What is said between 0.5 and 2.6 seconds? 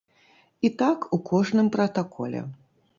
І так у кожным пратаколе.